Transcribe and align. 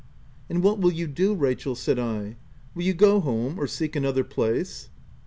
"And 0.49 0.63
what 0.63 0.79
will 0.79 0.91
you 0.91 1.05
do, 1.05 1.35
Rachel 1.35 1.73
i 1.73 1.73
n 1.73 1.75
said 1.75 1.99
I— 1.99 2.23
u 2.23 2.35
will 2.73 2.81
you 2.81 2.95
go 2.95 3.19
home, 3.19 3.59
or 3.59 3.67
seek 3.67 3.95
another 3.95 4.23
place?" 4.23 4.89